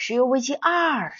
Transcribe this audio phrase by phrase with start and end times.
[0.00, 1.12] 石油危机二。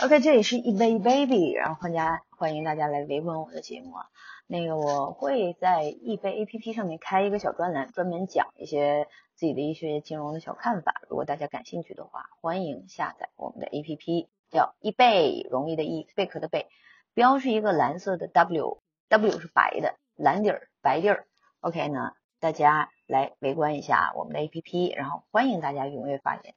[0.00, 4.06] OK，这里是一杯 baby，然后欢家欢迎大家来围观我的节目啊。
[4.46, 11.02] 那个我会在易贝 APP 上面开一个小专栏，专门讲一些自己的一些金融的小看法。
[11.08, 16.68] 如果大家感兴趣的话，欢迎下载我们的 APP，叫易贝，容易的易，贝壳的贝，
[17.12, 21.26] 标是一个蓝色的 W，W 是白的，蓝底儿白地儿。
[21.58, 26.54] OK 呢，大家来围观一下我们的 APP，然后欢迎大家踊跃发言。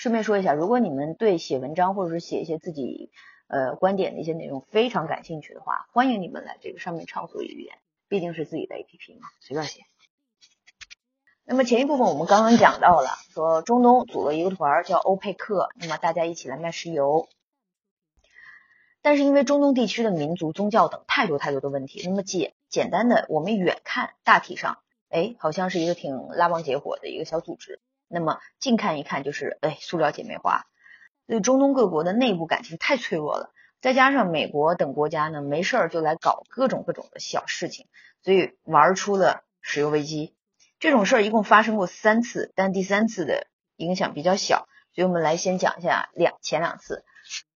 [0.00, 3.10] 顺便说一下，如果你们对写文章或者是写一些自己
[3.48, 7.76] 呃观点的一些内容非常感兴趣的话，欢迎你们来这个上面畅所欲言，
[8.08, 9.82] 毕竟是自己的 APP 嘛，随便写。
[11.44, 17.28] 那么前一部分我们刚刚讲到了，说中东组了一个团叫欧佩克，那么大家一起来卖石油。
[19.02, 24.78] 但是因为中东地区的民族、宗教等太多太多的问题，那么简简单的我们远看大体上，
[25.10, 27.80] 哎，好像是一个挺拉帮结伙的一个小组织。
[28.10, 30.66] 那么近看一看，就是哎，塑料姐妹花。
[31.26, 37.86] 所以中东各国的内部感情太脆弱了，再加上美国等国家呢，没事儿就来搞各种各种的小事情，
[38.22, 40.34] 所以玩出了石油危机。
[40.80, 47.04] 这种事儿一共发生过三次，但第三次的影响比较小，所以我们来先讲一下两前两次。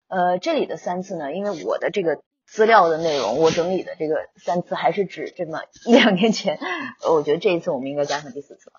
[0.06, 6.60] 呃，这里的三次呢，因为我的这个资料的内容，我整理的这个三次还是指这么一两年前，
[7.10, 8.76] 我觉得这一次我们应该加上第四次了。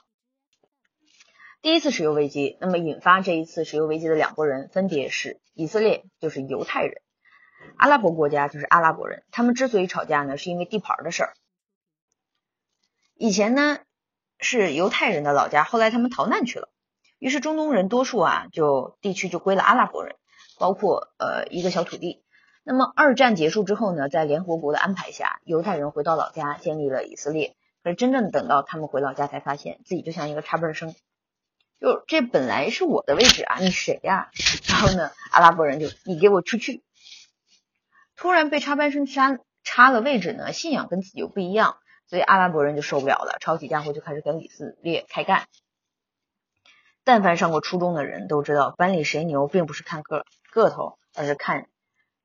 [1.66, 7.02] 第一次石油危机，那么引发这一次石油危机的两拨人分别是以色列，就是犹太人；
[7.76, 9.24] 阿拉伯国家就是阿拉伯人。
[9.32, 11.34] 他们之所以吵架呢，是因为地盘的事儿。
[13.16, 13.80] 以前呢
[14.38, 16.70] 是犹太人的老家，后来他们逃难去了，
[17.18, 20.18] 于是中东人多数啊就地区就归了阿拉伯人，
[20.60, 22.24] 包括呃一个小土地。
[22.64, 27.56] 那么二战结束之后呢，在联合国的安排下，犹太人回到老家建立了以色列。
[27.82, 30.94] 可是真正等到他们回老家，才发现自己就像一个插班生。
[31.80, 34.32] 就这本来是我的位置啊，你谁呀？
[34.68, 36.84] 然后呢，阿拉伯人就你给我出去。
[38.16, 41.78] 突然被插班生插插了位置呢，信仰跟自己又不一样，
[42.08, 45.48] 所以阿拉伯人就受不了了，抄起家伙就开始跟以色列开干。
[47.04, 51.68] 但凡上过初中的人都知道，班里谁牛，并不是看个个头，而是看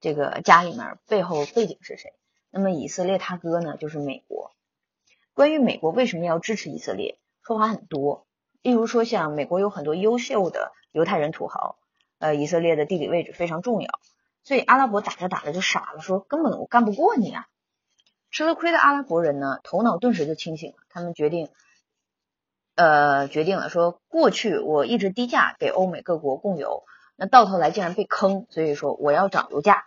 [0.01, 2.13] 这个家里面背后背景是谁。
[2.51, 4.53] 那么以色列他哥呢，就是美国。
[5.35, 8.27] 关于美国为什么要支持以色列，说法很多。
[8.63, 11.79] 例如说，像美国有很多优秀的犹太人土豪，
[12.19, 14.01] 呃，以色列的地理位置非常重要，
[14.45, 17.47] 所以阿拉伯打着打着就傻了，说根本我干不过你啊！
[18.31, 21.49] 吃了亏的阿拉伯人呢，头脑顿时就清醒了，他们决定，
[22.75, 26.85] 呃，决定了说，过去我一直低价给欧美各国供油，
[27.17, 29.87] 那到头来竟然被坑，所以说我要涨油价。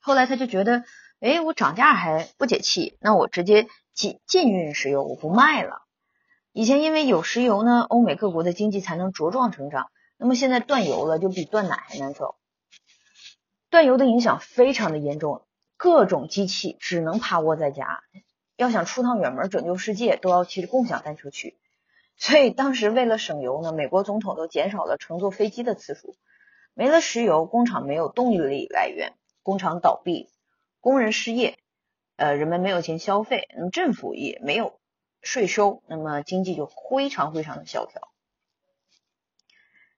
[0.00, 0.84] 后来他就觉得，
[1.20, 5.82] 哎，我涨价还不解气，那我直接禁禁运石油，我不卖了。
[6.58, 9.92] 以前因为有石油呢，欧美各国的经济才能茁壮成长。
[10.16, 12.34] 那么现在断油了，就比断奶还难受。
[13.70, 15.46] 断油的影响非常的严重，
[15.76, 18.00] 各种机器只能趴窝在家，
[18.56, 21.56] 要想出趟远门拯救世界，都要骑着共享单车去。
[22.16, 26.16] 所以当时为了省油呢，美国总统都减少了乘坐飞机的次数。
[26.74, 29.12] 没了石油，工厂没有动力来源，
[29.44, 30.28] 工厂倒闭，
[30.80, 31.56] 工人失业，
[32.16, 34.77] 呃，人们没有钱消费，嗯，政府也没有。
[35.20, 38.08] 税收，那么经济就非常非常的萧条。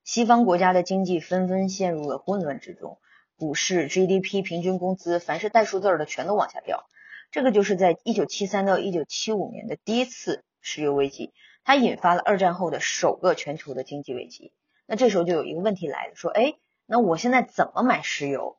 [0.03, 2.99] 西方国家的经济纷纷陷入了混乱之中，
[3.37, 6.89] 股市、GDP、平均工资，凡是带数字的全都往下掉。
[7.31, 11.33] 这个就是在一九七三到一九七五年的第一次石油危机，
[11.63, 14.53] 它引发了二战后的首个全球的经济危机。
[14.87, 16.55] 那这时候就有一个问题来了，说，哎，
[16.87, 18.59] 那我现在怎么买石油？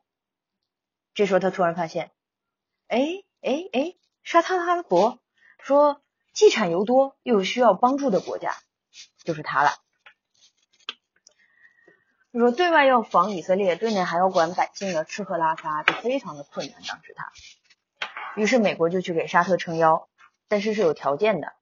[1.12, 2.12] 这时候他突然发现，
[2.86, 5.18] 哎哎哎，沙特阿拉伯
[5.58, 6.01] 说。
[6.32, 8.56] 既产油多又需要帮助的国家，
[9.22, 9.70] 就是他了。
[12.32, 16.82] 就说对外要防以色列，对内还要管百姓的吃喝拉撒，就非常的困难。
[16.88, 17.30] 当时他，
[18.34, 20.08] 于是美国就去给沙特撑腰，
[20.48, 21.52] 但是是有条件的。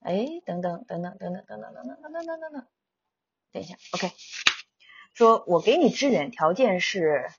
[0.00, 2.66] 哎，等等等等等等等等等等等等等等，
[3.52, 4.10] 等一下，OK，
[5.14, 7.30] 说我给你支援，条件是，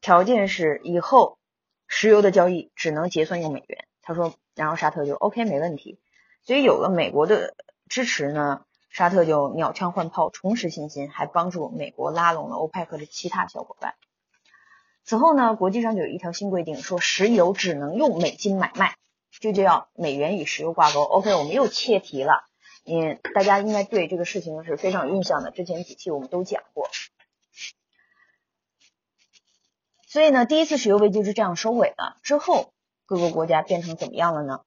[0.00, 1.39] 条件是以后。
[1.92, 5.98] 石油的交易只能结算用美元，他说，然后沙特就 OK 没问题，
[6.44, 7.56] 所以有了美国的
[7.88, 13.96] 支持呢，沙特就鸟枪换炮，重拾信心，还帮助美国拉拢了欧派克的其他小伙伴。
[15.04, 18.94] 此后呢，国际上就有一条新规定，说石油只能用美金买卖，
[19.32, 21.02] 这就叫美元与石油挂钩。
[21.02, 22.44] OK，我们又切题了，
[22.86, 26.88] 嗯，大家应该对这个事情是非常有印象的，之前几期我们都讲过。
[30.10, 32.16] 所以呢，第一次石油危机是这样收尾的。
[32.24, 32.74] 之后
[33.06, 34.64] 各个国家变成怎么样了呢？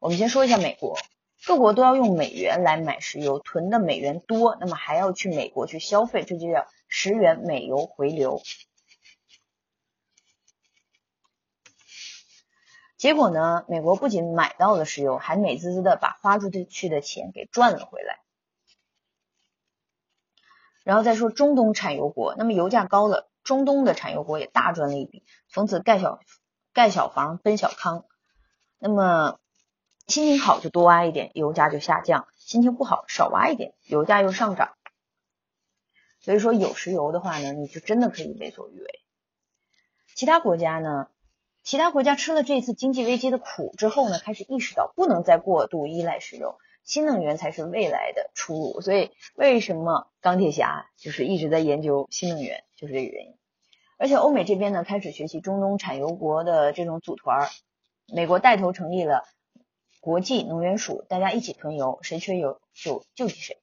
[0.00, 0.98] 我们先说一下美国，
[1.46, 8.42] 各国都要用美元来买石油，囤的美元多，那么还要去美国去消费，这就叫石元美油回流。
[12.96, 18.18] 结果呢，美国不仅买到了石油，还美滋滋的把花出去的钱给赚了回来。
[20.82, 26.20] 然后再说中东产油国，那么油价高了，中东的产油国也大赚了一笔，从此盖小
[26.72, 28.04] 盖小房奔小康。
[28.78, 29.38] 那么
[30.06, 34.74] 心情好就多挖一点，油价就下降；心情不好少挖一点，油价又上涨。
[36.20, 39.00] 所以说有石油的话呢，你就真的可以为所欲为。
[40.14, 41.08] 其他国家呢，
[41.62, 46.58] 其他国家吃了这次经济危机的苦之后呢，开始意识到不能再过度依赖石油。
[46.82, 53.36] 新能源才是未来的出路，所以为什么钢铁侠就是一直在研究新能源，就是这个原因。
[53.96, 57.48] 而且欧美这边呢，开始学习中东产油国的这种组团，
[58.12, 59.24] 美国带头成立了
[60.00, 63.60] 国际能源署，大家一起囤油，谁缺油就救济谁。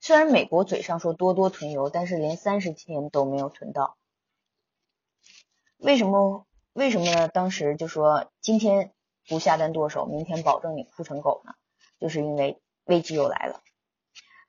[0.00, 3.96] 虽然美国嘴上说多多囤油，但是连三十天都没有囤到，
[5.76, 6.47] 为什么？
[6.78, 7.26] 为什么呢？
[7.26, 8.92] 当时就说今天
[9.26, 11.54] 不下单剁手，明天保证你哭成狗呢？
[11.98, 13.60] 就是因为危机又来了，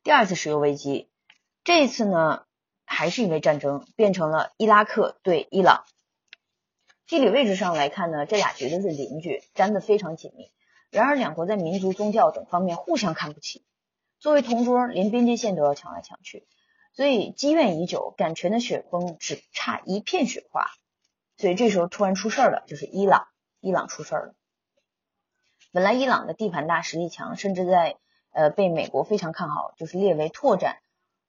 [0.04, 1.10] 第二次石油危机，
[1.64, 2.46] 这一次呢
[2.86, 5.86] 还是因为战争，变成了伊拉克对伊朗。
[7.08, 10.52] 地理位置上来看呢，这俩绝对是邻居，粘得非常紧密。
[10.92, 13.66] 然而两国在民族、宗教等方面互相看不起，
[14.20, 16.48] 作为同桌，连边界线都要抢来抢去，
[16.94, 20.70] 所以积怨已久，赶权的雪峰只差一片雪花。
[21.40, 23.30] 所以这时候突然出事儿了，就是伊朗，
[23.62, 24.34] 伊朗出事儿了。
[25.72, 27.96] 本来伊朗的地盘大，实力强，甚至在
[28.34, 30.80] 呃被美国非常看好，就是列为拓展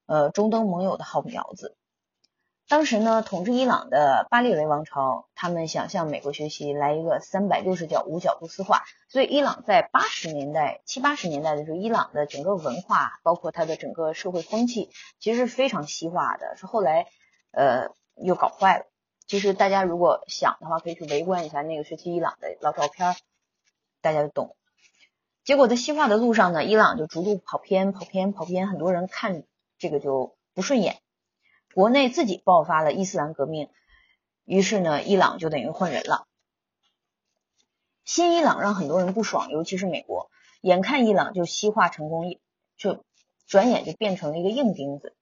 [0.06, 1.76] 呃中东盟友的好苗子。
[2.66, 8.82] 当时呢，统治伊朗的巴列维王朝，他们想向美国学习，来一个三百六十角无角度丝化。
[9.08, 14.90] 所以伊朗在八十年代、七八十年代的时候，伊朗的整个文化，包括它的整个社会风气，
[15.20, 17.06] 其实是非常西化的，是后来
[17.52, 18.86] 呃又搞坏了。
[19.30, 23.14] 其实大家如果想的话，可以去围观一下那个时期伊朗的老照片，
[24.00, 24.56] 大家就懂。
[25.44, 29.44] 结果在西化的路上呢，伊朗就逐步跑偏、跑偏、跑偏，很多人看
[29.78, 31.00] 这个就不顺眼。
[31.76, 33.70] 国内自己爆发了伊斯兰革命，
[34.44, 36.26] 于是呢，伊朗就等于换人了。
[38.04, 40.28] 新伊朗让很多人不爽，尤其是美国，
[40.60, 42.24] 眼看伊朗就西化成功，
[42.76, 43.04] 就
[43.46, 45.14] 转眼就变成了一个硬钉子。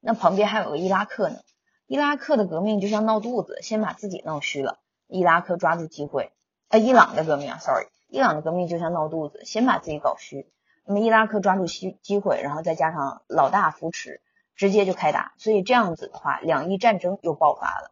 [0.00, 1.38] 那旁边还有个伊拉克呢。
[1.86, 4.78] 伊拉克的革命就像闹肚子，先把自己闹虚了。
[5.08, 6.32] 伊拉克抓住机会，
[6.68, 10.50] 呃，伊朗的革命啊，sorry，伊朗的革命就像闹肚子，先把自己搞虚。
[10.84, 14.22] 那么伊拉克抓住机机会，然后再加上老大扶持，
[14.56, 15.34] 直接就开打。
[15.36, 17.90] 所以这样子的话，两伊战争又爆发了。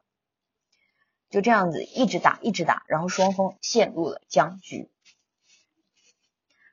[1.29, 4.91] 就这样子一直打，一直打，然后双方陷入了僵局。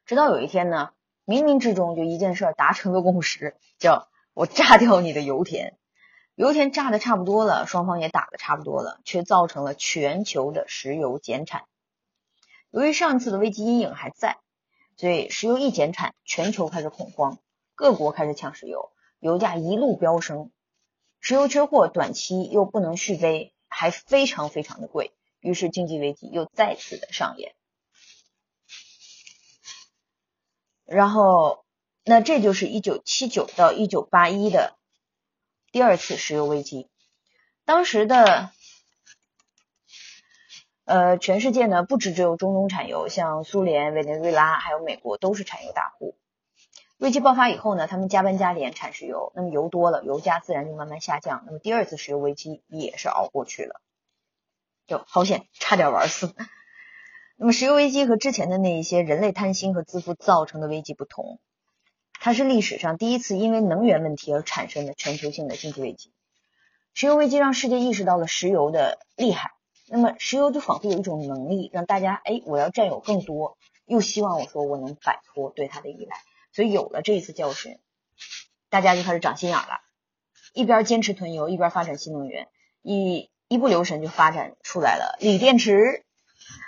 [0.05, 0.93] 直到有一天呢，
[1.25, 5.76] 冥冥之中就一件事达成了共识，叫我炸掉你的油田。
[6.37, 11.65] 油田炸的差不多了，双方也打的差不多了，却造成了全球的石油减产。
[12.69, 14.37] 由于上次的危机阴影还在，
[14.97, 17.39] 所以石油一减产，全球开始恐慌，
[17.73, 20.51] 各国开始抢石油，油价一路飙升。
[21.19, 27.55] 石油缺货，短期又不能续杯，还非常非常的贵，于是经济危机又再次的上演。
[30.85, 31.65] 然后，
[32.03, 34.76] 那这就是一九七九到一九八一的。
[35.71, 36.89] 第二次石油危机，
[37.65, 38.51] 当时的
[40.85, 46.17] 呃全世界呢，不止只有中东产油，像苏联、委内瑞拉还有美国都是产油大户。
[46.97, 51.43] 危机爆发以后呢，他们加班加点产石油，那么油多了，油价自然就慢慢下降。
[51.45, 53.81] 那么第二次石油危机也是熬过去了，
[54.87, 56.33] 就好险，差点玩死。
[57.37, 61.39] 那么石油危机和之前的那一些人类贪心和自负造成的危机不同。
[62.27, 66.11] 它是历史上第一次因为能源问题而产生的全球性的经济危机。
[66.93, 69.51] 石油危机让世界意识到了石油的厉害，
[69.87, 76.17] 那么石油就仿佛有一种能力，让大家哎，我要占有更多，又希望我说我能摆脱对它的依赖。
[76.51, 77.79] 所以有了这一次教训，
[78.69, 79.79] 大家就开始长心眼了，
[80.53, 82.49] 一边坚持囤油，一边发展新能源，
[82.81, 86.03] 一一不留神就发展出来了锂电池。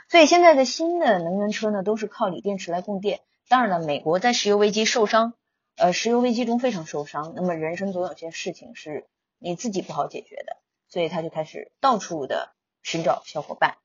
[0.07, 3.19] 所以现在的新的能源车呢，都是靠锂电池来供电。
[3.49, 5.33] 当然了，美国在石油危机受伤。
[5.79, 9.07] 呃，石油危机中非常受伤，那么人生总有些事情是
[9.37, 10.57] 你自己不好解决的，
[10.89, 13.77] 所以他就开始到处的寻找小伙伴。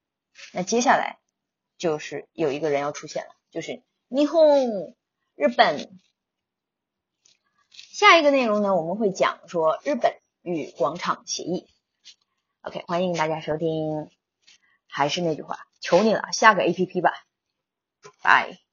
[0.52, 1.20] 那接下来
[1.78, 4.96] 就是有一个人要出现了，就是霓虹
[5.36, 6.00] 日本。
[7.70, 11.68] 下一个内容呢，我们会讲说日本与广场协议。
[12.62, 14.10] OK，欢迎大家收听，
[14.88, 15.60] 还是那句话。
[15.80, 17.12] 求你了，下个 A P P 吧，
[18.20, 18.63] 拜。